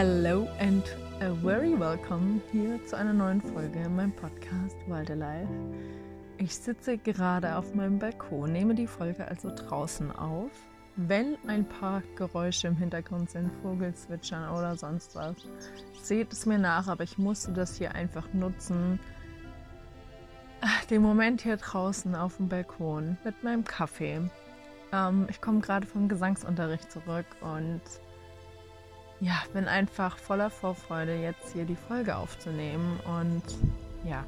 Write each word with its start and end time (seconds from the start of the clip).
Hello 0.00 0.46
and 0.60 0.84
a 1.22 1.34
very 1.42 1.76
welcome 1.76 2.40
hier 2.52 2.78
zu 2.86 2.96
einer 2.96 3.12
neuen 3.12 3.40
Folge 3.40 3.80
in 3.80 3.96
meinem 3.96 4.12
Podcast 4.12 4.76
Wild 4.86 5.10
Alive. 5.10 5.48
Ich 6.36 6.54
sitze 6.54 6.98
gerade 6.98 7.56
auf 7.56 7.74
meinem 7.74 7.98
Balkon, 7.98 8.52
nehme 8.52 8.76
die 8.76 8.86
Folge 8.86 9.26
also 9.26 9.50
draußen 9.52 10.12
auf. 10.12 10.52
Wenn 10.94 11.36
ein 11.48 11.68
paar 11.68 12.04
Geräusche 12.14 12.68
im 12.68 12.76
Hintergrund 12.76 13.30
sind, 13.30 13.50
Vogelzwitschern 13.60 14.56
oder 14.56 14.76
sonst 14.76 15.16
was, 15.16 15.34
seht 16.00 16.32
es 16.32 16.46
mir 16.46 16.60
nach, 16.60 16.86
aber 16.86 17.02
ich 17.02 17.18
musste 17.18 17.50
das 17.50 17.76
hier 17.76 17.92
einfach 17.96 18.32
nutzen. 18.32 19.00
Den 20.90 21.02
Moment 21.02 21.40
hier 21.40 21.56
draußen 21.56 22.14
auf 22.14 22.36
dem 22.36 22.48
Balkon 22.48 23.18
mit 23.24 23.42
meinem 23.42 23.64
Kaffee. 23.64 24.20
Ähm, 24.92 25.26
ich 25.28 25.40
komme 25.40 25.58
gerade 25.58 25.88
vom 25.88 26.08
Gesangsunterricht 26.08 26.88
zurück 26.92 27.26
und 27.40 27.82
ja, 29.20 29.34
bin 29.52 29.66
einfach 29.66 30.16
voller 30.18 30.50
Vorfreude, 30.50 31.16
jetzt 31.16 31.52
hier 31.52 31.64
die 31.64 31.76
Folge 31.76 32.16
aufzunehmen 32.16 33.00
und 33.04 33.42
ja, 34.04 34.24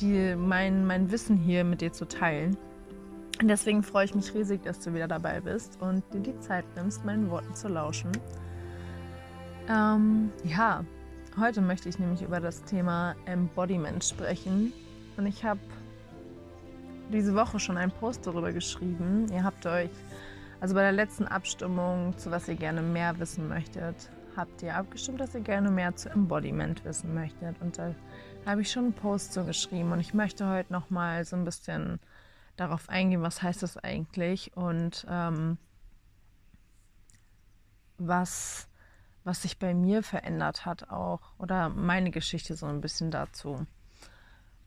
die, 0.00 0.34
mein, 0.34 0.86
mein 0.86 1.10
Wissen 1.10 1.36
hier 1.36 1.64
mit 1.64 1.80
dir 1.80 1.92
zu 1.92 2.06
teilen. 2.06 2.56
Deswegen 3.42 3.82
freue 3.82 4.06
ich 4.06 4.14
mich 4.14 4.32
riesig, 4.34 4.62
dass 4.62 4.80
du 4.80 4.94
wieder 4.94 5.06
dabei 5.06 5.40
bist 5.40 5.80
und 5.80 6.02
dir 6.12 6.20
die 6.20 6.38
Zeit 6.40 6.64
nimmst, 6.74 7.04
meinen 7.04 7.30
Worten 7.30 7.54
zu 7.54 7.68
lauschen. 7.68 8.10
Ähm, 9.68 10.30
ja, 10.42 10.84
heute 11.38 11.60
möchte 11.60 11.88
ich 11.88 11.98
nämlich 11.98 12.22
über 12.22 12.40
das 12.40 12.64
Thema 12.64 13.14
Embodiment 13.26 14.02
sprechen. 14.02 14.72
Und 15.18 15.26
ich 15.26 15.44
habe 15.44 15.60
diese 17.12 17.34
Woche 17.34 17.60
schon 17.60 17.76
einen 17.76 17.92
Post 17.92 18.26
darüber 18.26 18.52
geschrieben. 18.52 19.26
Ihr 19.30 19.44
habt 19.44 19.66
euch 19.66 19.90
also 20.60 20.74
bei 20.74 20.82
der 20.82 20.92
letzten 20.92 21.26
Abstimmung, 21.26 22.16
zu 22.16 22.30
was 22.30 22.48
ihr 22.48 22.56
gerne 22.56 22.82
mehr 22.82 23.18
wissen 23.18 23.48
möchtet, 23.48 24.10
habt 24.36 24.62
ihr 24.62 24.76
abgestimmt, 24.76 25.20
dass 25.20 25.34
ihr 25.34 25.40
gerne 25.40 25.70
mehr 25.70 25.94
zu 25.96 26.08
Embodiment 26.10 26.84
wissen 26.84 27.14
möchtet. 27.14 27.60
Und 27.60 27.78
da 27.78 27.94
habe 28.46 28.62
ich 28.62 28.70
schon 28.70 28.84
einen 28.84 28.92
Post 28.94 29.32
so 29.32 29.44
geschrieben. 29.44 29.92
Und 29.92 30.00
ich 30.00 30.14
möchte 30.14 30.48
heute 30.48 30.72
nochmal 30.72 31.24
so 31.24 31.36
ein 31.36 31.44
bisschen 31.44 32.00
darauf 32.56 32.88
eingehen, 32.88 33.22
was 33.22 33.42
heißt 33.42 33.62
das 33.62 33.76
eigentlich 33.76 34.56
und 34.56 35.06
ähm, 35.10 35.58
was, 37.98 38.68
was 39.24 39.42
sich 39.42 39.58
bei 39.58 39.74
mir 39.74 40.02
verändert 40.02 40.64
hat 40.64 40.90
auch. 40.90 41.20
Oder 41.38 41.68
meine 41.68 42.10
Geschichte 42.10 42.56
so 42.56 42.66
ein 42.66 42.80
bisschen 42.80 43.10
dazu. 43.10 43.66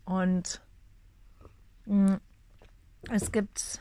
Und 0.06 0.62
mh, 1.86 2.12
mm, 2.12 2.22
es 3.12 3.32
gibt 3.32 3.80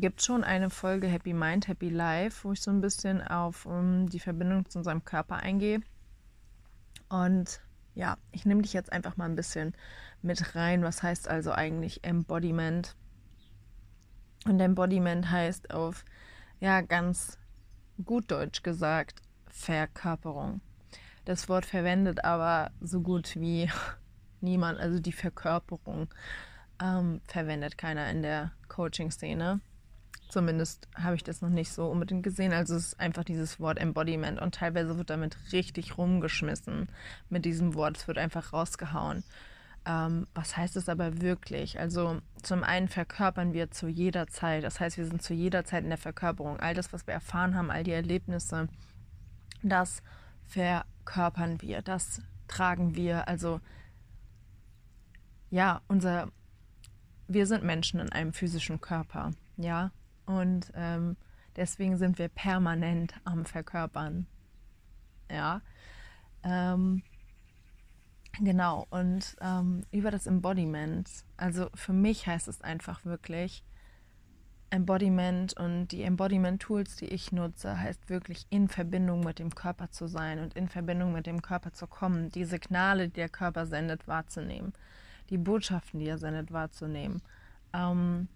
gibt 0.00 0.22
schon 0.22 0.44
eine 0.44 0.68
Folge 0.68 1.06
Happy 1.06 1.32
Mind, 1.32 1.68
Happy 1.68 1.88
Life, 1.88 2.44
wo 2.44 2.52
ich 2.52 2.60
so 2.60 2.70
ein 2.70 2.82
bisschen 2.82 3.22
auf 3.22 3.64
um, 3.64 4.08
die 4.10 4.20
Verbindung 4.20 4.68
zu 4.68 4.78
unserem 4.78 5.04
Körper 5.04 5.36
eingehe. 5.36 5.80
Und 7.08 7.60
ja, 7.94 8.18
ich 8.30 8.44
nehme 8.44 8.60
dich 8.60 8.74
jetzt 8.74 8.92
einfach 8.92 9.16
mal 9.16 9.24
ein 9.24 9.36
bisschen 9.36 9.74
mit 10.20 10.54
rein. 10.54 10.82
Was 10.82 11.02
heißt 11.02 11.28
also 11.28 11.50
eigentlich 11.50 12.04
Embodiment? 12.04 12.94
Und 14.44 14.60
Embodiment 14.60 15.30
heißt 15.30 15.72
auf, 15.72 16.04
ja, 16.60 16.82
ganz 16.82 17.38
gut 18.04 18.30
Deutsch 18.30 18.62
gesagt, 18.62 19.22
Verkörperung. 19.48 20.60
Das 21.24 21.48
Wort 21.48 21.64
verwendet 21.64 22.22
aber 22.22 22.70
so 22.82 23.00
gut 23.00 23.34
wie 23.36 23.70
niemand, 24.42 24.78
also 24.78 25.00
die 25.00 25.12
Verkörperung 25.12 26.08
ähm, 26.82 27.22
verwendet 27.26 27.78
keiner 27.78 28.10
in 28.10 28.22
der 28.22 28.52
Coaching-Szene. 28.68 29.60
Zumindest 30.28 30.88
habe 30.94 31.14
ich 31.14 31.24
das 31.24 31.40
noch 31.40 31.48
nicht 31.48 31.72
so 31.72 31.88
unbedingt 31.88 32.22
gesehen. 32.22 32.52
Also 32.52 32.74
es 32.74 32.88
ist 32.88 33.00
einfach 33.00 33.24
dieses 33.24 33.60
Wort 33.60 33.78
Embodiment 33.78 34.40
und 34.40 34.54
teilweise 34.54 34.98
wird 34.98 35.10
damit 35.10 35.36
richtig 35.52 35.98
rumgeschmissen 35.98 36.88
mit 37.28 37.44
diesem 37.44 37.74
Wort. 37.74 37.96
Es 37.96 38.08
wird 38.08 38.18
einfach 38.18 38.52
rausgehauen. 38.52 39.22
Ähm, 39.86 40.26
was 40.34 40.56
heißt 40.56 40.76
es 40.76 40.88
aber 40.88 41.20
wirklich? 41.20 41.78
Also 41.78 42.20
zum 42.42 42.64
einen 42.64 42.88
verkörpern 42.88 43.52
wir 43.52 43.70
zu 43.70 43.86
jeder 43.86 44.26
Zeit. 44.26 44.64
Das 44.64 44.80
heißt, 44.80 44.98
wir 44.98 45.06
sind 45.06 45.22
zu 45.22 45.32
jeder 45.32 45.64
Zeit 45.64 45.84
in 45.84 45.90
der 45.90 45.98
Verkörperung. 45.98 46.58
All 46.58 46.74
das, 46.74 46.92
was 46.92 47.06
wir 47.06 47.14
erfahren 47.14 47.54
haben, 47.54 47.70
all 47.70 47.84
die 47.84 47.92
Erlebnisse, 47.92 48.68
das 49.62 50.02
verkörpern 50.44 51.62
wir, 51.62 51.82
das 51.82 52.20
tragen 52.48 52.96
wir. 52.96 53.28
Also 53.28 53.60
ja, 55.50 55.80
unser, 55.86 56.32
wir 57.28 57.46
sind 57.46 57.62
Menschen 57.62 58.00
in 58.00 58.10
einem 58.10 58.32
physischen 58.32 58.80
Körper. 58.80 59.30
Ja, 59.56 59.92
und 60.26 60.72
ähm, 60.74 61.16
deswegen 61.56 61.96
sind 61.96 62.18
wir 62.18 62.28
permanent 62.28 63.14
am 63.24 63.44
Verkörpern. 63.44 64.26
Ja. 65.30 65.62
Ähm, 66.42 67.02
genau. 68.40 68.86
Und 68.90 69.36
ähm, 69.40 69.84
über 69.90 70.10
das 70.10 70.26
Embodiment, 70.26 71.08
also 71.36 71.68
für 71.74 71.92
mich 71.92 72.26
heißt 72.26 72.48
es 72.48 72.60
einfach 72.60 73.04
wirklich, 73.04 73.64
Embodiment 74.70 75.56
und 75.56 75.88
die 75.88 76.02
Embodiment-Tools, 76.02 76.96
die 76.96 77.06
ich 77.06 77.30
nutze, 77.30 77.80
heißt 77.80 78.10
wirklich 78.10 78.46
in 78.50 78.68
Verbindung 78.68 79.20
mit 79.20 79.38
dem 79.38 79.54
Körper 79.54 79.90
zu 79.90 80.08
sein 80.08 80.40
und 80.40 80.54
in 80.54 80.68
Verbindung 80.68 81.12
mit 81.12 81.26
dem 81.26 81.40
Körper 81.40 81.72
zu 81.72 81.86
kommen, 81.86 82.30
die 82.30 82.44
Signale, 82.44 83.08
die 83.08 83.14
der 83.14 83.28
Körper 83.28 83.66
sendet, 83.66 84.08
wahrzunehmen, 84.08 84.72
die 85.30 85.38
Botschaften, 85.38 86.00
die 86.00 86.08
er 86.08 86.18
sendet, 86.18 86.52
wahrzunehmen. 86.52 87.22
Ähm, 87.72 88.28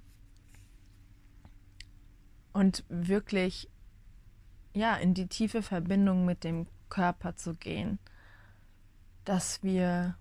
und 2.52 2.84
wirklich 2.88 3.68
ja 4.72 4.94
in 4.96 5.14
die 5.14 5.26
tiefe 5.26 5.62
Verbindung 5.62 6.24
mit 6.24 6.44
dem 6.44 6.66
Körper 6.88 7.36
zu 7.36 7.54
gehen, 7.54 7.98
dass 9.24 9.62
wir 9.62 10.16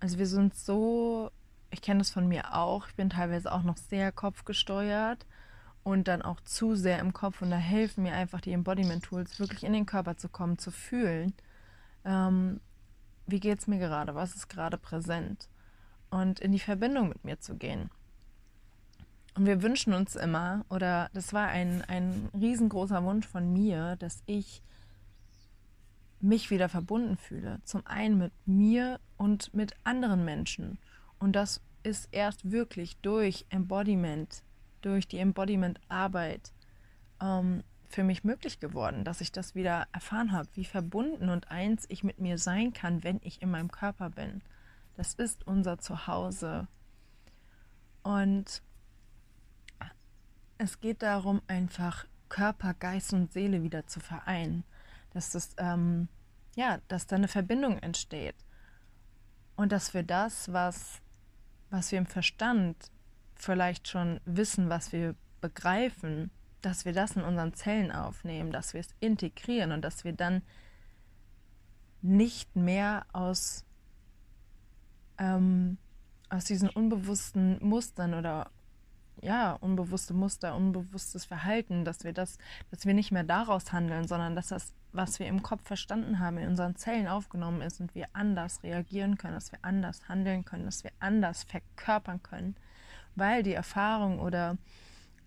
also 0.00 0.18
wir 0.18 0.26
sind 0.26 0.56
so 0.56 1.30
ich 1.70 1.82
kenne 1.82 1.98
das 1.98 2.10
von 2.10 2.26
mir 2.26 2.54
auch, 2.54 2.88
ich 2.88 2.94
bin 2.94 3.10
teilweise 3.10 3.52
auch 3.52 3.62
noch 3.62 3.76
sehr 3.76 4.10
kopfgesteuert 4.12 5.26
und 5.84 6.08
dann 6.08 6.22
auch 6.22 6.40
zu 6.40 6.74
sehr 6.74 6.98
im 6.98 7.12
Kopf 7.12 7.42
und 7.42 7.50
da 7.50 7.56
helfen 7.56 8.02
mir 8.02 8.14
einfach 8.14 8.40
die 8.40 8.52
Embodiment 8.52 9.04
Tools 9.04 9.38
wirklich 9.38 9.64
in 9.64 9.72
den 9.72 9.86
Körper 9.86 10.16
zu 10.16 10.28
kommen, 10.28 10.58
zu 10.58 10.70
fühlen. 10.70 11.34
Ähm, 12.04 12.60
wie 13.26 13.40
geht 13.40 13.58
es 13.58 13.66
mir 13.66 13.78
gerade? 13.78 14.14
Was 14.14 14.34
ist 14.34 14.48
gerade 14.48 14.78
präsent? 14.78 15.48
Und 16.10 16.40
in 16.40 16.52
die 16.52 16.58
Verbindung 16.58 17.10
mit 17.10 17.24
mir 17.24 17.38
zu 17.38 17.56
gehen. 17.56 17.90
Und 19.38 19.46
wir 19.46 19.62
wünschen 19.62 19.92
uns 19.92 20.16
immer, 20.16 20.64
oder 20.68 21.10
das 21.14 21.32
war 21.32 21.46
ein, 21.46 21.84
ein 21.86 22.28
riesengroßer 22.34 23.04
Wunsch 23.04 23.24
von 23.24 23.52
mir, 23.52 23.94
dass 23.94 24.20
ich 24.26 24.64
mich 26.18 26.50
wieder 26.50 26.68
verbunden 26.68 27.16
fühle. 27.16 27.60
Zum 27.62 27.86
einen 27.86 28.18
mit 28.18 28.32
mir 28.46 28.98
und 29.16 29.54
mit 29.54 29.76
anderen 29.84 30.24
Menschen. 30.24 30.80
Und 31.20 31.36
das 31.36 31.60
ist 31.84 32.08
erst 32.10 32.50
wirklich 32.50 32.96
durch 32.96 33.46
Embodiment, 33.48 34.42
durch 34.80 35.06
die 35.06 35.18
Embodiment-Arbeit 35.18 36.52
ähm, 37.22 37.62
für 37.86 38.02
mich 38.02 38.24
möglich 38.24 38.58
geworden, 38.58 39.04
dass 39.04 39.20
ich 39.20 39.30
das 39.30 39.54
wieder 39.54 39.86
erfahren 39.92 40.32
habe, 40.32 40.48
wie 40.54 40.64
verbunden 40.64 41.28
und 41.28 41.52
eins 41.52 41.86
ich 41.88 42.02
mit 42.02 42.18
mir 42.18 42.38
sein 42.38 42.72
kann, 42.72 43.04
wenn 43.04 43.20
ich 43.22 43.40
in 43.40 43.52
meinem 43.52 43.70
Körper 43.70 44.10
bin. 44.10 44.42
Das 44.96 45.14
ist 45.14 45.46
unser 45.46 45.78
Zuhause. 45.78 46.66
Und 48.02 48.62
es 50.58 50.80
geht 50.80 51.02
darum, 51.02 51.40
einfach 51.46 52.04
Körper, 52.28 52.74
Geist 52.74 53.12
und 53.12 53.32
Seele 53.32 53.62
wieder 53.62 53.86
zu 53.86 54.00
vereinen. 54.00 54.64
Dass 55.10 55.30
das, 55.30 55.54
ähm, 55.58 56.08
ja, 56.56 56.78
dass 56.88 57.06
da 57.06 57.16
eine 57.16 57.28
Verbindung 57.28 57.78
entsteht. 57.78 58.34
Und 59.56 59.72
dass 59.72 59.94
wir 59.94 60.02
das, 60.02 60.52
was, 60.52 61.00
was 61.70 61.90
wir 61.90 61.98
im 61.98 62.06
Verstand 62.06 62.76
vielleicht 63.34 63.88
schon 63.88 64.20
wissen, 64.24 64.68
was 64.68 64.92
wir 64.92 65.14
begreifen, 65.40 66.30
dass 66.60 66.84
wir 66.84 66.92
das 66.92 67.12
in 67.12 67.22
unseren 67.22 67.54
Zellen 67.54 67.92
aufnehmen, 67.92 68.50
dass 68.50 68.74
wir 68.74 68.80
es 68.80 68.94
integrieren 69.00 69.72
und 69.72 69.82
dass 69.82 70.04
wir 70.04 70.12
dann 70.12 70.42
nicht 72.02 72.54
mehr 72.56 73.06
aus, 73.12 73.64
ähm, 75.18 75.78
aus 76.28 76.44
diesen 76.44 76.68
unbewussten 76.68 77.64
Mustern 77.64 78.14
oder 78.14 78.50
ja, 79.22 79.52
unbewusste 79.52 80.14
Muster, 80.14 80.54
unbewusstes 80.54 81.24
Verhalten, 81.24 81.84
dass 81.84 82.04
wir 82.04 82.12
das, 82.12 82.38
dass 82.70 82.86
wir 82.86 82.94
nicht 82.94 83.12
mehr 83.12 83.24
daraus 83.24 83.72
handeln, 83.72 84.06
sondern 84.06 84.36
dass 84.36 84.48
das, 84.48 84.72
was 84.92 85.18
wir 85.18 85.26
im 85.26 85.42
Kopf 85.42 85.66
verstanden 85.66 86.18
haben, 86.18 86.38
in 86.38 86.48
unseren 86.48 86.76
Zellen 86.76 87.08
aufgenommen 87.08 87.60
ist 87.62 87.80
und 87.80 87.94
wir 87.94 88.06
anders 88.12 88.62
reagieren 88.62 89.18
können, 89.18 89.34
dass 89.34 89.52
wir 89.52 89.58
anders 89.62 90.08
handeln 90.08 90.44
können, 90.44 90.64
dass 90.64 90.84
wir 90.84 90.92
anders 91.00 91.44
verkörpern 91.44 92.22
können, 92.22 92.56
weil 93.14 93.42
die 93.42 93.54
Erfahrung 93.54 94.20
oder 94.20 94.56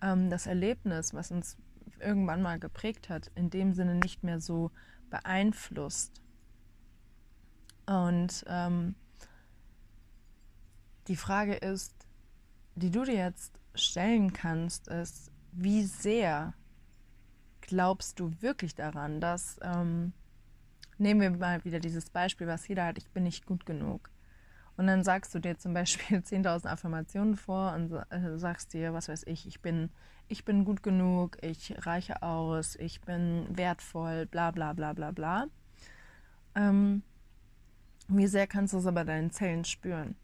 ähm, 0.01 0.29
das 0.29 0.47
Erlebnis, 0.47 1.13
was 1.13 1.31
uns 1.31 1.57
irgendwann 1.99 2.41
mal 2.41 2.59
geprägt 2.59 3.09
hat, 3.09 3.31
in 3.35 3.49
dem 3.49 3.73
Sinne 3.73 3.95
nicht 3.95 4.23
mehr 4.23 4.41
so 4.41 4.71
beeinflusst. 5.09 6.21
Und 7.85 8.45
ähm, 8.47 8.95
die 11.07 11.15
Frage 11.15 11.55
ist, 11.55 12.00
die 12.81 12.91
du 12.91 13.03
dir 13.03 13.15
jetzt 13.15 13.53
stellen 13.75 14.33
kannst, 14.33 14.87
ist, 14.87 15.31
wie 15.51 15.83
sehr 15.83 16.53
glaubst 17.61 18.19
du 18.19 18.33
wirklich 18.41 18.75
daran, 18.75 19.21
dass, 19.21 19.59
ähm, 19.61 20.13
nehmen 20.97 21.21
wir 21.21 21.29
mal 21.31 21.63
wieder 21.63 21.79
dieses 21.79 22.09
Beispiel, 22.09 22.47
was 22.47 22.67
jeder 22.67 22.85
hat, 22.85 22.97
ich 22.97 23.09
bin 23.11 23.23
nicht 23.23 23.45
gut 23.45 23.65
genug. 23.65 24.09
Und 24.77 24.87
dann 24.87 25.03
sagst 25.03 25.33
du 25.35 25.39
dir 25.39 25.57
zum 25.57 25.73
Beispiel 25.73 26.17
10.000 26.21 26.67
Affirmationen 26.67 27.37
vor 27.37 27.73
und 27.73 27.91
äh, 28.09 28.37
sagst 28.37 28.73
dir, 28.73 28.93
was 28.93 29.09
weiß 29.09 29.23
ich, 29.27 29.45
ich 29.47 29.61
bin, 29.61 29.89
ich 30.27 30.43
bin 30.43 30.65
gut 30.65 30.83
genug, 30.83 31.37
ich 31.41 31.75
reiche 31.85 32.21
aus, 32.23 32.75
ich 32.75 33.01
bin 33.01 33.45
wertvoll, 33.49 34.25
bla 34.25 34.51
bla 34.51 34.73
bla 34.73 34.93
bla 34.93 35.11
bla. 35.11 35.47
Ähm, 36.55 37.03
wie 38.07 38.27
sehr 38.27 38.47
kannst 38.47 38.73
du 38.73 38.77
es 38.79 38.85
aber 38.85 39.05
deinen 39.05 39.31
Zellen 39.31 39.63
spüren? 39.63 40.15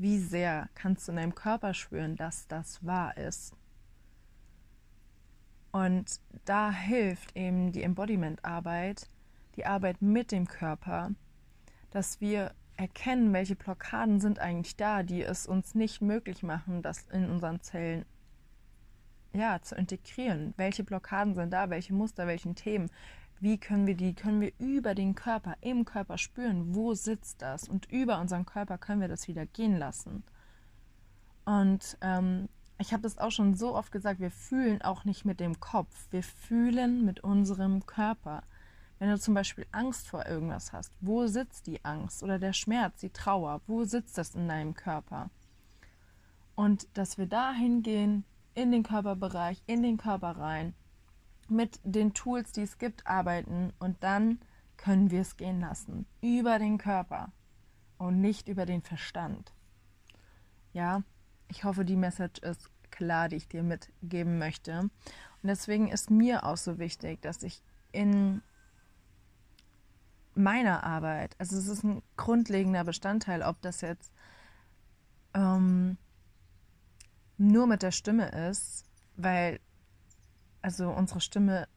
Wie 0.00 0.18
sehr 0.18 0.70
kannst 0.74 1.06
du 1.06 1.12
in 1.12 1.16
deinem 1.16 1.34
Körper 1.34 1.74
spüren, 1.74 2.16
dass 2.16 2.48
das 2.48 2.82
wahr 2.86 3.18
ist? 3.18 3.54
Und 5.72 6.22
da 6.46 6.72
hilft 6.72 7.36
eben 7.36 7.70
die 7.70 7.82
Embodiment-Arbeit, 7.82 9.10
die 9.56 9.66
Arbeit 9.66 10.00
mit 10.00 10.32
dem 10.32 10.48
Körper, 10.48 11.10
dass 11.90 12.18
wir 12.18 12.54
erkennen, 12.78 13.34
welche 13.34 13.56
Blockaden 13.56 14.20
sind 14.20 14.38
eigentlich 14.38 14.74
da, 14.74 15.02
die 15.02 15.22
es 15.22 15.46
uns 15.46 15.74
nicht 15.74 16.00
möglich 16.00 16.42
machen, 16.42 16.80
das 16.80 17.06
in 17.12 17.28
unseren 17.28 17.60
Zellen 17.60 18.06
ja, 19.34 19.60
zu 19.60 19.74
integrieren. 19.74 20.54
Welche 20.56 20.82
Blockaden 20.82 21.34
sind 21.34 21.52
da, 21.52 21.68
welche 21.68 21.92
Muster, 21.92 22.26
welchen 22.26 22.54
Themen, 22.54 22.90
wie 23.40 23.58
können 23.58 23.86
wir 23.86 23.96
die, 23.96 24.14
können 24.14 24.40
wir 24.40 24.52
über 24.58 24.94
den 24.94 25.14
Körper, 25.14 25.56
im 25.60 25.84
Körper 25.84 26.18
spüren, 26.18 26.74
wo 26.74 26.94
sitzt 26.94 27.42
das 27.42 27.68
und 27.68 27.90
über 27.90 28.20
unseren 28.20 28.46
Körper 28.46 28.78
können 28.78 29.00
wir 29.00 29.08
das 29.08 29.28
wieder 29.28 29.46
gehen 29.46 29.78
lassen. 29.78 30.22
Und 31.44 31.96
ähm, 32.02 32.48
ich 32.78 32.92
habe 32.92 33.02
das 33.02 33.18
auch 33.18 33.30
schon 33.30 33.54
so 33.54 33.74
oft 33.74 33.92
gesagt, 33.92 34.20
wir 34.20 34.30
fühlen 34.30 34.82
auch 34.82 35.04
nicht 35.04 35.24
mit 35.24 35.40
dem 35.40 35.58
Kopf, 35.58 36.06
wir 36.10 36.22
fühlen 36.22 37.04
mit 37.04 37.20
unserem 37.20 37.84
Körper. 37.86 38.42
Wenn 38.98 39.10
du 39.10 39.18
zum 39.18 39.32
Beispiel 39.32 39.66
Angst 39.72 40.08
vor 40.08 40.26
irgendwas 40.26 40.72
hast, 40.72 40.92
wo 41.00 41.26
sitzt 41.26 41.66
die 41.66 41.84
Angst 41.84 42.22
oder 42.22 42.38
der 42.38 42.52
Schmerz, 42.52 43.00
die 43.00 43.10
Trauer, 43.10 43.62
wo 43.66 43.84
sitzt 43.84 44.18
das 44.18 44.34
in 44.34 44.48
deinem 44.48 44.74
Körper? 44.74 45.30
Und 46.54 46.88
dass 46.94 47.16
wir 47.16 47.26
da 47.26 47.52
hingehen, 47.52 48.24
in 48.54 48.72
den 48.72 48.82
Körperbereich, 48.82 49.62
in 49.66 49.82
den 49.82 49.96
Körper 49.96 50.36
rein, 50.36 50.74
mit 51.50 51.80
den 51.84 52.14
Tools, 52.14 52.52
die 52.52 52.62
es 52.62 52.78
gibt, 52.78 53.06
arbeiten 53.06 53.72
und 53.78 54.02
dann 54.02 54.40
können 54.76 55.10
wir 55.10 55.20
es 55.20 55.36
gehen 55.36 55.60
lassen. 55.60 56.06
Über 56.20 56.58
den 56.58 56.78
Körper 56.78 57.32
und 57.98 58.20
nicht 58.20 58.48
über 58.48 58.66
den 58.66 58.82
Verstand. 58.82 59.52
Ja, 60.72 61.02
ich 61.48 61.64
hoffe, 61.64 61.84
die 61.84 61.96
Message 61.96 62.40
ist 62.40 62.70
klar, 62.90 63.28
die 63.28 63.36
ich 63.36 63.48
dir 63.48 63.62
mitgeben 63.62 64.38
möchte. 64.38 64.80
Und 64.80 64.90
deswegen 65.42 65.88
ist 65.88 66.10
mir 66.10 66.44
auch 66.44 66.56
so 66.56 66.78
wichtig, 66.78 67.20
dass 67.22 67.42
ich 67.42 67.62
in 67.92 68.42
meiner 70.34 70.84
Arbeit. 70.84 71.34
Also 71.38 71.56
es 71.58 71.66
ist 71.66 71.82
ein 71.82 72.02
grundlegender 72.16 72.84
Bestandteil, 72.84 73.42
ob 73.42 73.60
das 73.62 73.80
jetzt 73.80 74.12
ähm, 75.34 75.96
nur 77.36 77.66
mit 77.66 77.82
der 77.82 77.90
Stimme 77.90 78.28
ist, 78.48 78.84
weil 79.16 79.60
also 80.62 80.90
unsere 80.90 81.20
Stimme 81.20 81.68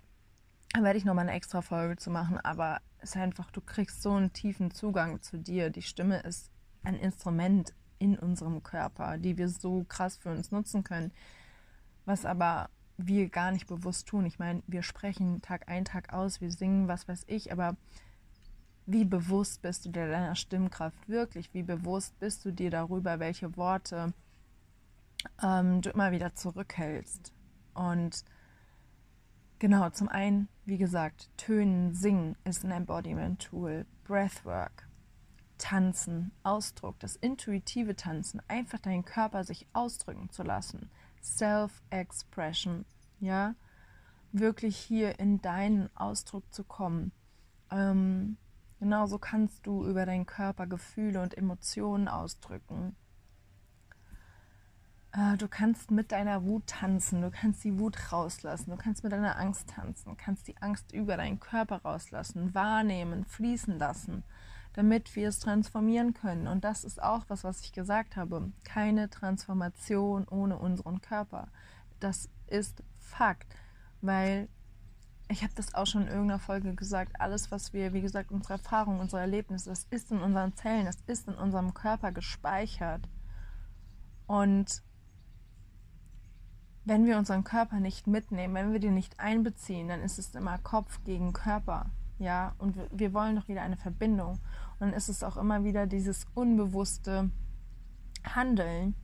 werde 0.82 0.98
ich 0.98 1.06
nochmal 1.06 1.28
eine 1.28 1.38
extra 1.38 1.62
Folge 1.62 1.98
zu 1.98 2.10
machen, 2.10 2.38
aber 2.40 2.82
es 3.00 3.12
ist 3.12 3.18
einfach, 3.18 3.52
du 3.52 3.62
kriegst 3.62 4.02
so 4.02 4.12
einen 4.12 4.34
tiefen 4.34 4.72
Zugang 4.72 5.22
zu 5.22 5.38
dir. 5.38 5.70
Die 5.70 5.82
Stimme 5.82 6.20
ist 6.22 6.52
ein 6.84 6.96
Instrument 6.96 7.74
in 8.00 8.18
unserem 8.18 8.64
Körper, 8.64 9.18
die 9.18 9.38
wir 9.38 9.50
so 9.50 9.86
krass 9.88 10.18
für 10.18 10.32
uns 10.32 10.52
nutzen 10.52 10.84
können, 10.84 11.12
was 12.06 12.26
aber 12.26 12.70
wir 12.98 13.30
gar 13.30 13.52
nicht 13.52 13.68
bewusst 13.68 14.08
tun. 14.08 14.26
Ich 14.26 14.40
meine, 14.40 14.64
wir 14.68 14.84
sprechen 14.84 15.42
Tag 15.42 15.70
ein, 15.70 15.86
Tag 15.86 16.14
aus, 16.14 16.42
wir 16.42 16.52
singen, 16.52 16.88
was 16.88 17.08
weiß 17.08 17.26
ich, 17.28 17.52
aber 17.52 17.76
wie 18.86 19.06
bewusst 19.06 19.62
bist 19.62 19.86
du 19.86 19.90
dir 19.90 20.10
deiner 20.10 20.36
Stimmkraft 20.36 21.08
wirklich? 21.08 21.54
Wie 21.54 21.64
bewusst 21.64 22.20
bist 22.20 22.44
du 22.46 22.52
dir 22.52 22.70
darüber, 22.70 23.20
welche 23.20 23.56
Worte 23.56 24.14
ähm, 25.42 25.82
du 25.82 25.92
immer 25.92 26.12
wieder 26.12 26.36
zurückhältst? 26.36 27.32
Und 27.74 28.26
genau, 29.64 29.90
zum 29.92 30.10
einen, 30.10 30.50
wie 30.66 30.78
gesagt, 30.78 31.30
Tönen, 31.38 31.94
Singen 31.94 32.36
ist 32.44 32.66
ein 32.66 32.72
Embodiment-Tool, 32.72 33.86
Breathwork, 34.04 34.90
Tanzen, 35.58 36.34
Ausdruck, 36.44 37.00
das 37.00 37.16
intuitive 37.16 37.96
Tanzen, 37.96 38.42
einfach 38.50 38.80
deinen 38.80 39.06
Körper 39.06 39.46
sich 39.46 39.66
ausdrücken 39.72 40.30
zu 40.32 40.44
lassen, 40.44 40.92
Self-Expression, 41.22 42.84
ja, 43.22 43.56
wirklich 44.34 44.76
hier 44.76 45.18
in 45.18 45.42
deinen 45.42 45.90
Ausdruck 45.96 46.54
zu 46.54 46.66
kommen. 46.66 47.14
Ähm, 47.72 48.36
Genauso 48.82 49.18
kannst 49.18 49.66
du 49.66 49.86
über 49.86 50.06
deinen 50.06 50.26
Körper 50.26 50.68
Gefühle 50.68 51.22
und 51.22 51.38
Emotionen 51.38 52.10
ausdrücken. 52.10 52.98
Äh, 55.14 55.38
du 55.38 55.48
kannst 55.48 55.92
mit 55.92 56.12
deiner 56.12 56.44
Wut 56.44 56.68
tanzen, 56.68 57.22
du 57.22 57.32
kannst 57.32 57.64
die 57.64 57.78
Wut 57.78 58.12
rauslassen, 58.12 58.72
du 58.72 58.78
kannst 58.78 59.04
mit 59.04 59.14
deiner 59.14 59.38
Angst 59.38 59.70
tanzen, 59.70 60.18
kannst 60.18 60.48
die 60.48 60.58
Angst 60.62 60.92
über 60.92 61.18
deinen 61.18 61.40
Körper 61.40 61.82
rauslassen, 61.84 62.54
wahrnehmen, 62.54 63.26
fließen 63.26 63.78
lassen, 63.78 64.24
damit 64.74 65.16
wir 65.16 65.30
es 65.30 65.40
transformieren 65.40 66.14
können. 66.14 66.48
Und 66.48 66.64
das 66.64 66.84
ist 66.84 67.02
auch 67.02 67.26
was, 67.28 67.44
was 67.44 67.62
ich 67.62 67.74
gesagt 67.74 68.16
habe. 68.16 68.52
Keine 68.64 69.10
Transformation 69.10 70.28
ohne 70.28 70.58
unseren 70.58 71.02
Körper. 71.02 71.48
Das 72.00 72.30
ist 72.48 72.84
Fakt, 72.98 73.56
weil 74.02 74.50
ich 75.30 75.44
habe 75.44 75.54
das 75.56 75.74
auch 75.74 75.86
schon 75.86 76.04
in 76.04 76.08
irgendeiner 76.08 76.40
Folge 76.40 76.74
gesagt, 76.74 77.20
alles, 77.20 77.52
was 77.52 77.72
wir, 77.72 77.94
wie 77.94 78.02
gesagt, 78.02 78.32
unsere 78.32 78.54
Erfahrungen, 78.54 79.00
unsere 79.00 79.22
Erlebnisse, 79.22 79.70
das 79.70 79.86
ist 79.90 80.12
in 80.12 80.20
unseren 80.20 80.56
Zellen, 80.56 80.86
das 80.86 80.98
ist 81.06 81.28
in 81.28 81.36
unserem 81.36 81.74
Körper 81.74 82.12
gespeichert. 82.12 83.08
Und 84.26 84.84
wenn 86.86 87.06
wir 87.06 87.18
unseren 87.18 87.44
Körper 87.44 87.80
nicht 87.80 88.08
mitnehmen, 88.08 88.54
wenn 88.54 88.74
wir 88.74 88.80
den 88.80 88.96
nicht 88.96 89.20
einbeziehen, 89.20 89.88
dann 89.88 90.02
ist 90.02 90.20
es 90.20 90.36
immer 90.36 90.58
Kopf 90.58 91.00
gegen 91.06 91.34
Körper. 91.34 91.88
Ja, 92.20 92.54
und 92.58 92.78
wir 92.92 93.14
wollen 93.14 93.36
doch 93.36 93.48
wieder 93.48 93.62
eine 93.62 93.78
Verbindung. 93.78 94.34
Und 94.80 94.80
dann 94.80 94.94
ist 94.94 95.10
es 95.10 95.24
auch 95.24 95.38
immer 95.38 95.64
wieder 95.64 95.88
dieses 95.88 96.26
unbewusste 96.34 97.30
Handeln, 98.24 98.96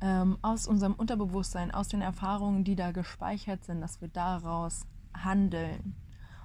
ähm, 0.00 0.38
aus 0.42 0.66
unserem 0.66 0.94
Unterbewusstsein, 0.94 1.70
aus 1.70 1.88
den 1.88 2.02
Erfahrungen, 2.02 2.64
die 2.64 2.76
da 2.76 2.92
gespeichert 2.92 3.64
sind, 3.64 3.80
dass 3.80 4.00
wir 4.00 4.08
daraus 4.08 4.86
handeln. 5.14 5.94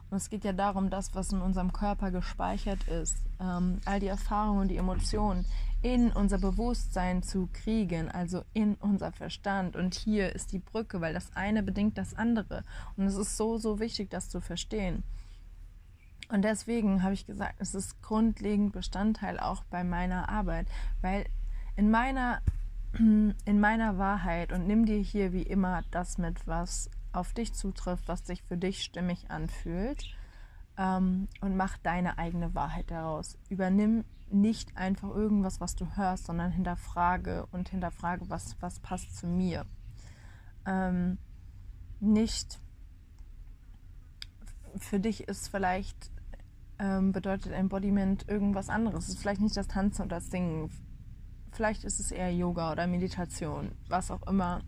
Und 0.10 0.18
es 0.18 0.30
geht 0.30 0.44
ja 0.44 0.54
darum, 0.54 0.90
das, 0.90 1.16
was 1.16 1.32
in 1.32 1.42
unserem 1.42 1.72
Körper 1.74 2.12
gespeichert 2.12 2.88
ist, 2.88 3.18
ähm, 3.40 3.80
all 3.86 4.00
die 4.00 4.08
Erfahrungen 4.08 4.62
und 4.62 4.68
die 4.68 4.78
Emotionen 4.78 5.46
in 5.82 6.12
unser 6.12 6.38
Bewusstsein 6.38 7.24
zu 7.24 7.50
kriegen, 7.52 8.10
also 8.10 8.44
in 8.54 8.76
unser 8.76 9.12
Verstand. 9.12 9.76
Und 9.76 9.96
hier 9.96 10.36
ist 10.36 10.52
die 10.52 10.60
Brücke, 10.60 11.02
weil 11.02 11.14
das 11.14 11.36
eine 11.36 11.64
bedingt 11.64 11.98
das 11.98 12.14
andere. 12.14 12.64
Und 12.98 13.06
es 13.06 13.16
ist 13.16 13.38
so, 13.38 13.58
so 13.58 13.80
wichtig, 13.80 14.10
das 14.10 14.30
zu 14.30 14.42
verstehen. 14.42 15.04
Und 16.30 16.44
deswegen 16.44 17.04
habe 17.04 17.14
ich 17.14 17.26
gesagt, 17.26 17.56
es 17.60 17.76
ist 17.76 18.02
grundlegend 18.02 18.72
Bestandteil 18.72 19.40
auch 19.40 19.64
bei 19.66 19.84
meiner 19.84 20.30
Arbeit, 20.30 20.68
weil 21.02 21.26
in 21.76 21.92
meiner 21.92 22.42
in 22.94 23.60
meiner 23.60 23.98
Wahrheit 23.98 24.52
und 24.52 24.68
nimm 24.68 24.86
dir 24.86 25.00
hier 25.00 25.34
wie 25.34 25.44
immer 25.44 25.84
das 25.92 26.18
mit, 26.18 26.46
was 26.46 26.90
auf 27.14 27.34
dich 27.34 27.54
zutrifft, 27.54 28.08
was 28.08 28.26
sich 28.26 28.44
für 28.44 28.58
dich 28.58 28.84
stimmig 28.84 29.30
anfühlt 29.30 30.06
ähm, 30.78 31.28
und 31.42 31.56
mach 31.56 31.78
deine 31.78 32.18
eigene 32.18 32.54
Wahrheit 32.54 32.92
daraus. 32.92 33.38
Übernimm 33.50 34.04
nicht 34.34 34.78
einfach 34.78 35.10
irgendwas, 35.10 35.60
was 35.60 35.76
du 35.76 35.96
hörst, 35.96 36.26
sondern 36.26 36.52
hinterfrage 36.52 37.46
und 37.52 37.70
hinterfrage, 37.70 38.30
was, 38.30 38.56
was 38.62 38.80
passt 38.80 39.16
zu 39.16 39.28
mir. 39.28 39.66
Ähm, 40.66 41.18
nicht 42.00 42.60
für 44.78 45.00
dich 45.00 45.28
ist 45.28 45.50
vielleicht 45.50 46.12
ähm, 46.80 47.12
bedeutet 47.12 47.52
Embodiment 47.52 48.28
irgendwas 48.28 48.70
anderes. 48.70 49.06
Es 49.06 49.16
ist 49.16 49.20
vielleicht 49.20 49.42
nicht 49.42 49.58
das 49.58 49.68
Tanzen 49.68 50.04
und 50.04 50.12
das 50.12 50.30
Singen 50.32 50.72
Vielleicht 51.52 51.84
ist 51.84 52.00
es 52.00 52.12
eher 52.12 52.34
Yoga 52.34 52.72
oder 52.72 52.88
Meditation, 52.88 53.74
was 53.90 54.10
auch 54.10 54.26
immer 54.28 54.62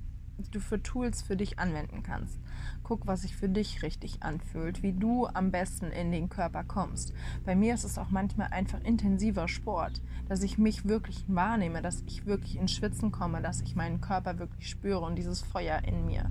du 0.51 0.59
für 0.59 0.81
Tools 0.81 1.21
für 1.21 1.35
dich 1.35 1.59
anwenden 1.59 2.03
kannst. 2.03 2.39
Guck, 2.83 3.07
was 3.07 3.21
sich 3.21 3.35
für 3.35 3.49
dich 3.49 3.83
richtig 3.83 4.23
anfühlt, 4.23 4.83
wie 4.83 4.93
du 4.93 5.27
am 5.27 5.51
besten 5.51 5.87
in 5.87 6.11
den 6.11 6.29
Körper 6.29 6.63
kommst. 6.63 7.13
Bei 7.45 7.55
mir 7.55 7.73
ist 7.73 7.83
es 7.83 7.97
auch 7.97 8.09
manchmal 8.09 8.47
einfach 8.47 8.81
intensiver 8.81 9.47
Sport, 9.47 10.01
dass 10.27 10.43
ich 10.43 10.57
mich 10.57 10.87
wirklich 10.87 11.23
wahrnehme, 11.27 11.81
dass 11.81 12.03
ich 12.07 12.25
wirklich 12.25 12.57
ins 12.57 12.71
Schwitzen 12.71 13.11
komme, 13.11 13.41
dass 13.41 13.61
ich 13.61 13.75
meinen 13.75 14.01
Körper 14.01 14.39
wirklich 14.39 14.69
spüre 14.69 15.01
und 15.01 15.15
dieses 15.15 15.41
Feuer 15.41 15.81
in 15.85 16.05
mir. 16.05 16.29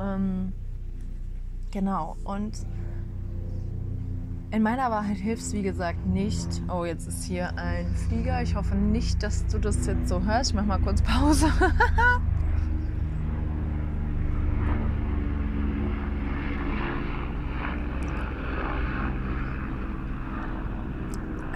Ähm, 0.00 0.52
genau, 1.70 2.16
und 2.24 2.66
in 4.54 4.62
meiner 4.62 4.88
Wahrheit 4.88 5.16
hilft 5.16 5.42
es, 5.42 5.52
wie 5.52 5.62
gesagt, 5.62 6.06
nicht. 6.06 6.62
Oh, 6.68 6.84
jetzt 6.84 7.08
ist 7.08 7.24
hier 7.24 7.58
ein 7.58 7.92
Flieger. 7.96 8.40
Ich 8.40 8.54
hoffe 8.54 8.76
nicht, 8.76 9.20
dass 9.20 9.44
du 9.48 9.58
das 9.58 9.84
jetzt 9.84 10.08
so 10.08 10.22
hörst. 10.22 10.50
Ich 10.50 10.54
mache 10.54 10.66
mal 10.66 10.78
kurz 10.78 11.02
Pause. 11.02 11.48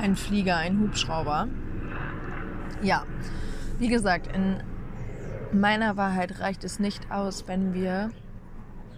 ein 0.09 0.17
Flieger, 0.17 0.57
ein 0.57 0.81
Hubschrauber. 0.81 1.49
Ja, 2.83 3.05
wie 3.79 3.89
gesagt, 3.89 4.35
in 4.35 4.63
meiner 5.53 5.97
Wahrheit 5.97 6.41
reicht 6.41 6.65
es 6.65 6.79
nicht 6.79 7.11
aus, 7.11 7.47
wenn 7.47 7.75
wir 7.75 8.11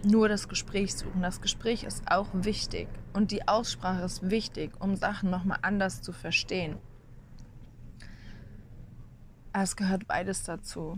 nur 0.03 0.29
das 0.29 0.47
Gespräch 0.47 0.95
suchen. 0.95 1.21
Das 1.21 1.41
Gespräch 1.41 1.83
ist 1.83 2.09
auch 2.09 2.29
wichtig 2.33 2.87
und 3.13 3.31
die 3.31 3.47
Aussprache 3.47 4.03
ist 4.03 4.29
wichtig, 4.29 4.71
um 4.79 4.95
Sachen 4.95 5.29
nochmal 5.29 5.59
anders 5.63 6.01
zu 6.01 6.13
verstehen. 6.13 6.77
Es 9.51 9.75
gehört 9.75 10.07
beides 10.07 10.43
dazu. 10.43 10.97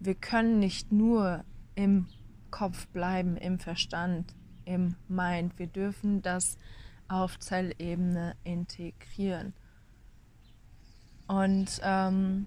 Wir 0.00 0.16
können 0.16 0.58
nicht 0.58 0.90
nur 0.90 1.44
im 1.76 2.08
Kopf 2.50 2.88
bleiben, 2.88 3.36
im 3.36 3.60
Verstand, 3.60 4.34
im 4.64 4.96
Mind. 5.06 5.56
Wir 5.56 5.68
dürfen 5.68 6.20
das 6.20 6.58
auf 7.08 7.38
Zellebene 7.38 8.36
integrieren. 8.44 9.54
Und 11.26 11.80
ähm, 11.82 12.46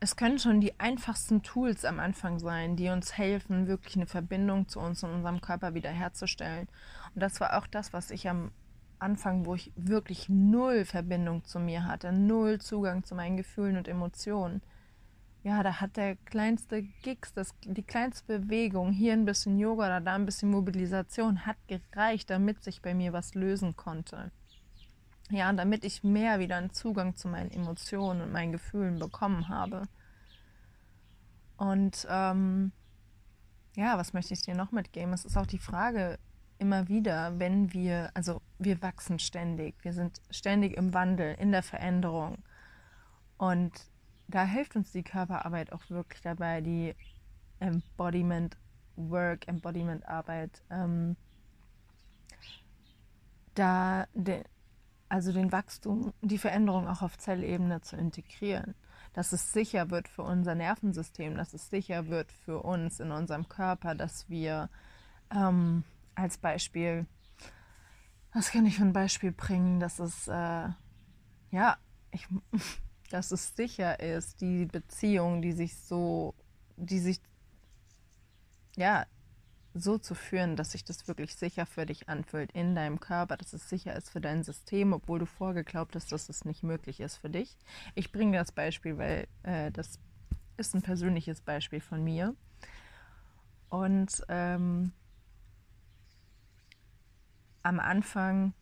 es 0.00 0.16
können 0.16 0.38
schon 0.38 0.60
die 0.60 0.78
einfachsten 0.78 1.42
Tools 1.42 1.84
am 1.84 1.98
Anfang 1.98 2.38
sein, 2.38 2.76
die 2.76 2.88
uns 2.90 3.16
helfen, 3.16 3.66
wirklich 3.66 3.96
eine 3.96 4.06
Verbindung 4.06 4.68
zu 4.68 4.80
uns 4.80 5.02
und 5.02 5.10
unserem 5.10 5.40
Körper 5.40 5.74
wiederherzustellen. 5.74 6.68
Und 7.14 7.22
das 7.22 7.40
war 7.40 7.58
auch 7.58 7.66
das, 7.66 7.92
was 7.92 8.10
ich 8.10 8.28
am 8.28 8.50
Anfang, 8.98 9.46
wo 9.46 9.54
ich 9.54 9.72
wirklich 9.76 10.28
null 10.28 10.84
Verbindung 10.84 11.44
zu 11.44 11.58
mir 11.58 11.86
hatte, 11.86 12.12
null 12.12 12.60
Zugang 12.60 13.04
zu 13.04 13.14
meinen 13.14 13.36
Gefühlen 13.36 13.76
und 13.76 13.88
Emotionen. 13.88 14.62
Ja, 15.44 15.62
da 15.62 15.78
hat 15.78 15.98
der 15.98 16.16
kleinste 16.16 16.82
Gigs, 17.02 17.34
das, 17.34 17.54
die 17.64 17.82
kleinste 17.82 18.40
Bewegung, 18.40 18.92
hier 18.92 19.12
ein 19.12 19.26
bisschen 19.26 19.58
Yoga 19.58 19.84
oder 19.84 20.00
da 20.00 20.14
ein 20.14 20.24
bisschen 20.24 20.50
Mobilisation, 20.50 21.44
hat 21.44 21.58
gereicht, 21.68 22.30
damit 22.30 22.64
sich 22.64 22.80
bei 22.80 22.94
mir 22.94 23.12
was 23.12 23.34
lösen 23.34 23.76
konnte. 23.76 24.32
Ja, 25.28 25.52
damit 25.52 25.84
ich 25.84 26.02
mehr 26.02 26.38
wieder 26.38 26.56
einen 26.56 26.72
Zugang 26.72 27.14
zu 27.14 27.28
meinen 27.28 27.50
Emotionen 27.50 28.22
und 28.22 28.32
meinen 28.32 28.52
Gefühlen 28.52 28.98
bekommen 28.98 29.50
habe. 29.50 29.82
Und 31.58 32.06
ähm, 32.08 32.72
ja, 33.76 33.98
was 33.98 34.14
möchte 34.14 34.32
ich 34.32 34.40
dir 34.40 34.54
noch 34.54 34.72
mitgeben? 34.72 35.12
Es 35.12 35.26
ist 35.26 35.36
auch 35.36 35.46
die 35.46 35.58
Frage 35.58 36.18
immer 36.58 36.88
wieder, 36.88 37.38
wenn 37.38 37.70
wir, 37.74 38.10
also 38.14 38.40
wir 38.58 38.80
wachsen 38.80 39.18
ständig, 39.18 39.74
wir 39.82 39.92
sind 39.92 40.22
ständig 40.30 40.74
im 40.78 40.94
Wandel, 40.94 41.34
in 41.38 41.52
der 41.52 41.62
Veränderung. 41.62 42.38
Und 43.36 43.72
da 44.28 44.44
hilft 44.44 44.76
uns 44.76 44.92
die 44.92 45.02
Körperarbeit 45.02 45.72
auch 45.72 45.88
wirklich 45.90 46.22
dabei, 46.22 46.60
die 46.60 46.94
Embodiment 47.60 48.56
Work, 48.96 49.48
Embodiment 49.48 50.06
Arbeit, 50.08 50.62
ähm, 50.70 51.16
da 53.54 54.06
de, 54.14 54.44
also 55.08 55.32
den 55.32 55.52
Wachstum, 55.52 56.12
die 56.22 56.38
Veränderung 56.38 56.88
auch 56.88 57.02
auf 57.02 57.18
Zellebene 57.18 57.80
zu 57.80 57.96
integrieren. 57.96 58.74
Dass 59.12 59.32
es 59.32 59.52
sicher 59.52 59.90
wird 59.90 60.08
für 60.08 60.22
unser 60.22 60.56
Nervensystem, 60.56 61.36
dass 61.36 61.54
es 61.54 61.70
sicher 61.70 62.08
wird 62.08 62.32
für 62.32 62.62
uns 62.62 62.98
in 62.98 63.12
unserem 63.12 63.48
Körper, 63.48 63.94
dass 63.94 64.28
wir 64.28 64.68
ähm, 65.32 65.84
als 66.16 66.36
Beispiel, 66.38 67.06
was 68.32 68.50
kann 68.50 68.66
ich 68.66 68.76
für 68.76 68.82
ein 68.82 68.92
Beispiel 68.92 69.30
bringen, 69.30 69.78
dass 69.78 70.00
es, 70.00 70.26
äh, 70.26 70.68
ja, 71.50 71.76
ich, 72.10 72.26
dass 73.10 73.30
es 73.30 73.54
sicher 73.56 74.00
ist, 74.00 74.40
die 74.40 74.66
Beziehung, 74.66 75.42
die 75.42 75.52
sich 75.52 75.76
so, 75.76 76.34
die 76.76 76.98
sich, 76.98 77.20
ja, 78.76 79.06
so 79.74 79.98
zu 79.98 80.14
führen, 80.14 80.54
dass 80.54 80.70
sich 80.70 80.84
das 80.84 81.08
wirklich 81.08 81.34
sicher 81.34 81.66
für 81.66 81.84
dich 81.84 82.08
anfühlt 82.08 82.52
in 82.52 82.76
deinem 82.76 83.00
Körper, 83.00 83.36
dass 83.36 83.52
es 83.52 83.68
sicher 83.68 83.94
ist 83.96 84.10
für 84.10 84.20
dein 84.20 84.44
System, 84.44 84.92
obwohl 84.92 85.18
du 85.18 85.26
vorgeglaubt 85.26 85.96
hast, 85.96 86.12
dass 86.12 86.28
es 86.28 86.44
nicht 86.44 86.62
möglich 86.62 87.00
ist 87.00 87.16
für 87.16 87.28
dich. 87.28 87.56
Ich 87.96 88.12
bringe 88.12 88.38
das 88.38 88.52
Beispiel, 88.52 88.98
weil 88.98 89.26
äh, 89.42 89.72
das 89.72 89.98
ist 90.56 90.74
ein 90.74 90.82
persönliches 90.82 91.40
Beispiel 91.40 91.80
von 91.80 92.04
mir. 92.04 92.36
Und 93.68 94.22
ähm, 94.28 94.92
am 97.64 97.80
Anfang, 97.80 98.54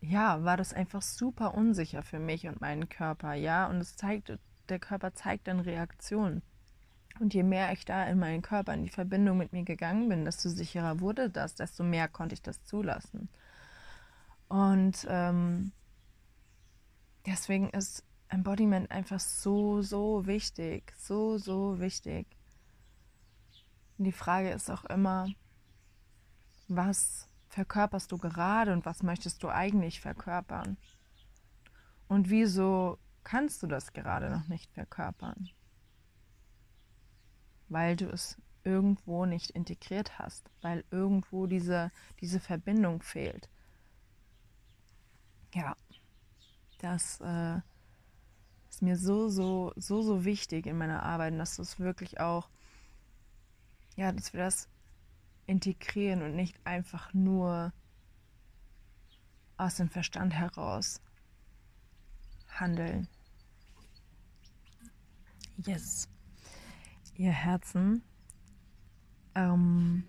ja, 0.00 0.44
war 0.44 0.56
das 0.56 0.72
einfach 0.72 1.02
super 1.02 1.54
unsicher 1.54 2.02
für 2.02 2.18
mich 2.18 2.46
und 2.46 2.60
meinen 2.60 2.88
Körper, 2.88 3.34
ja, 3.34 3.66
und 3.66 3.76
es 3.76 3.96
zeigt, 3.96 4.38
der 4.68 4.78
Körper 4.78 5.14
zeigt 5.14 5.48
dann 5.48 5.60
Reaktionen. 5.60 6.42
Und 7.18 7.32
je 7.32 7.42
mehr 7.42 7.72
ich 7.72 7.84
da 7.84 8.04
in 8.04 8.18
meinen 8.18 8.42
Körper, 8.42 8.74
in 8.74 8.82
die 8.82 8.90
Verbindung 8.90 9.38
mit 9.38 9.52
mir 9.52 9.64
gegangen 9.64 10.08
bin, 10.08 10.24
desto 10.24 10.50
sicherer 10.50 11.00
wurde 11.00 11.30
das, 11.30 11.54
desto 11.54 11.82
mehr 11.82 12.08
konnte 12.08 12.34
ich 12.34 12.42
das 12.42 12.62
zulassen. 12.64 13.28
Und 14.48 15.06
ähm, 15.08 15.72
deswegen 17.24 17.70
ist 17.70 18.04
Embodiment 18.28 18.90
einfach 18.90 19.20
so, 19.20 19.82
so 19.82 20.26
wichtig, 20.26 20.92
so, 20.98 21.38
so 21.38 21.80
wichtig. 21.80 22.26
Und 23.98 24.04
die 24.04 24.12
Frage 24.12 24.50
ist 24.50 24.70
auch 24.70 24.84
immer, 24.84 25.28
was 26.68 27.28
verkörperst 27.56 28.12
du 28.12 28.18
gerade 28.18 28.72
und 28.72 28.86
was 28.86 29.02
möchtest 29.02 29.42
du 29.42 29.48
eigentlich 29.48 30.00
verkörpern? 30.00 30.76
Und 32.08 32.30
wieso 32.30 32.98
kannst 33.24 33.62
du 33.62 33.66
das 33.66 33.92
gerade 33.92 34.30
noch 34.30 34.46
nicht 34.48 34.72
verkörpern? 34.72 35.50
weil 37.68 37.96
du 37.96 38.06
es 38.06 38.36
irgendwo 38.64 39.26
nicht 39.26 39.50
integriert 39.50 40.18
hast, 40.18 40.50
weil 40.60 40.84
irgendwo 40.90 41.46
diese, 41.46 41.92
diese 42.20 42.40
Verbindung 42.40 43.02
fehlt. 43.02 43.48
Ja, 45.54 45.76
das 46.78 47.20
äh, 47.20 47.60
ist 48.68 48.82
mir 48.82 48.96
so, 48.96 49.28
so, 49.28 49.72
so, 49.76 50.02
so 50.02 50.24
wichtig 50.24 50.66
in 50.66 50.78
meiner 50.78 51.02
Arbeit, 51.02 51.38
dass 51.38 51.56
du 51.56 51.62
es 51.62 51.78
wirklich 51.78 52.20
auch, 52.20 52.48
ja, 53.96 54.12
dass 54.12 54.32
wir 54.32 54.40
das 54.40 54.68
integrieren 55.46 56.22
und 56.22 56.34
nicht 56.34 56.58
einfach 56.64 57.14
nur 57.14 57.72
aus 59.56 59.76
dem 59.76 59.88
Verstand 59.88 60.34
heraus 60.34 61.00
handeln. 62.48 63.08
Yes 65.58 66.08
ihr 67.18 67.32
Herzen. 67.32 68.02
Ähm, 69.34 70.04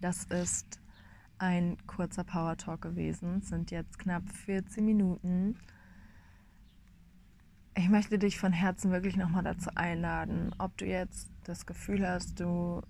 das 0.00 0.24
ist 0.24 0.80
ein 1.38 1.76
kurzer 1.86 2.24
Power 2.24 2.56
Talk 2.56 2.82
gewesen. 2.82 3.38
Es 3.42 3.48
sind 3.48 3.70
jetzt 3.70 3.98
knapp 3.98 4.28
14 4.30 4.84
Minuten. 4.84 5.56
Ich 7.74 7.88
möchte 7.88 8.18
dich 8.18 8.38
von 8.38 8.52
Herzen 8.52 8.92
wirklich 8.92 9.16
nochmal 9.16 9.42
dazu 9.42 9.70
einladen, 9.74 10.54
ob 10.58 10.76
du 10.76 10.86
jetzt 10.86 11.30
das 11.44 11.66
Gefühl 11.66 12.06
hast, 12.06 12.38
du, 12.38 12.82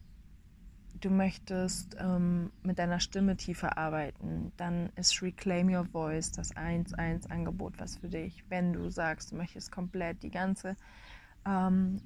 du 1.05 1.11
möchtest 1.11 1.97
ähm, 1.99 2.51
mit 2.63 2.79
deiner 2.79 3.01
Stimme 3.01 3.37
tiefer 3.37 3.77
arbeiten, 3.77 4.53
dann 4.57 4.91
ist 4.97 5.21
Reclaim 5.21 5.69
Your 5.69 5.85
Voice 5.85 6.33
das 6.33 6.55
1-1-Angebot 6.57 7.75
was 7.79 7.97
für 7.99 8.09
dich. 8.09 8.45
Wenn 8.49 8.73
du 8.73 8.89
sagst, 8.91 9.33
du 9.33 9.37
möchtest 9.37 9.73
komplett 9.73 10.23
die 10.23 10.31
ganze 10.31 10.77
ähm, 11.45 12.01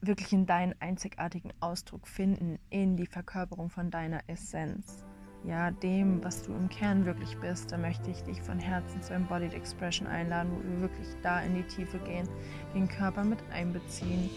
wirklich 0.00 0.32
in 0.32 0.46
deinen 0.46 0.74
einzigartigen 0.80 1.52
Ausdruck 1.60 2.08
finden, 2.08 2.58
in 2.70 2.96
die 2.96 3.06
Verkörperung 3.06 3.70
von 3.70 3.90
deiner 3.90 4.20
Essenz. 4.26 5.04
Ja, 5.44 5.70
dem, 5.70 6.24
was 6.24 6.42
du 6.42 6.52
im 6.54 6.68
Kern 6.68 7.04
wirklich 7.04 7.36
bist, 7.38 7.70
da 7.70 7.78
möchte 7.78 8.10
ich 8.10 8.22
dich 8.22 8.42
von 8.42 8.58
Herzen 8.58 9.00
zur 9.02 9.16
Embodied 9.16 9.52
Expression 9.52 10.08
einladen, 10.08 10.50
wo 10.52 10.68
wir 10.68 10.80
wirklich 10.80 11.08
da 11.22 11.40
in 11.40 11.54
die 11.54 11.62
Tiefe 11.62 11.98
gehen, 11.98 12.28
den 12.74 12.88
Körper 12.88 13.22
mit 13.22 13.38
einbeziehen 13.52 14.28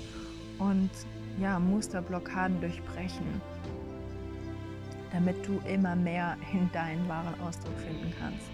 und 0.60 0.92
ja, 1.38 1.60
Musterblockaden 1.60 2.60
durchbrechen, 2.62 3.42
damit 5.12 5.48
du 5.48 5.60
immer 5.68 5.96
mehr 5.96 6.38
in 6.54 6.72
deinen 6.72 7.08
wahren 7.08 7.40
Ausdruck 7.42 7.78
finden 7.80 8.14
kannst. 8.20 8.50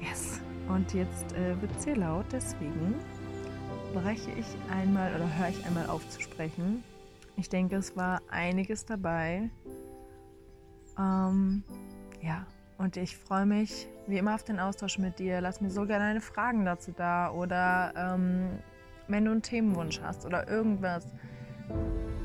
Yes. 0.00 0.40
Und 0.68 0.94
jetzt 0.94 1.32
äh, 1.34 1.60
wird 1.60 1.70
es 1.76 1.84
hier 1.84 1.96
laut, 1.96 2.24
deswegen 2.32 2.94
breche 3.92 4.30
ich 4.32 4.46
einmal 4.72 5.14
oder 5.14 5.38
höre 5.38 5.48
ich 5.50 5.66
einmal 5.66 5.86
auf 5.88 6.08
zu 6.08 6.20
sprechen. 6.20 6.82
Ich 7.36 7.48
denke, 7.48 7.76
es 7.76 7.96
war 7.96 8.22
einiges 8.30 8.86
dabei. 8.86 9.50
Ähm, 10.98 11.64
ja, 12.22 12.46
und 12.78 12.96
ich 12.96 13.16
freue 13.16 13.46
mich 13.46 13.88
wie 14.06 14.18
immer 14.18 14.34
auf 14.34 14.44
den 14.44 14.60
Austausch 14.60 14.98
mit 14.98 15.18
dir. 15.18 15.40
Lass 15.40 15.60
mir 15.60 15.70
so 15.70 15.86
gerne 15.86 16.06
deine 16.06 16.20
Fragen 16.20 16.64
dazu 16.64 16.92
da 16.92 17.30
oder 17.30 17.92
ähm, 17.96 18.58
wenn 19.08 19.24
du 19.24 19.32
einen 19.32 19.42
Themenwunsch 19.42 20.00
hast 20.02 20.24
oder 20.24 20.48
irgendwas, 20.48 21.04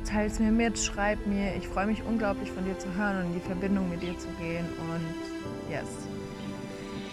teile 0.05 0.27
es 0.27 0.39
mir 0.39 0.51
mit, 0.51 0.77
schreib 0.77 1.25
mir. 1.25 1.55
Ich 1.55 1.67
freue 1.67 1.87
mich 1.87 2.03
unglaublich 2.03 2.51
von 2.51 2.65
dir 2.65 2.77
zu 2.77 2.93
hören 2.95 3.17
und 3.17 3.25
in 3.27 3.33
die 3.33 3.45
Verbindung 3.45 3.89
mit 3.89 4.01
dir 4.01 4.17
zu 4.17 4.27
gehen. 4.39 4.65
Und 4.65 5.71
yes, 5.71 5.87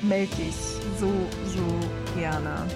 melde 0.03 0.35
dich 0.37 0.55
so, 0.99 1.13
so 1.47 2.19
gerne. 2.19 2.67